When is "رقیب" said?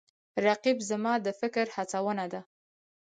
0.47-0.77